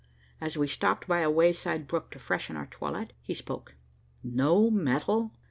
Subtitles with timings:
[0.41, 3.75] As we stopped by a wayside brook to freshen our toilet, he spoke.
[4.23, 5.33] "No metal?"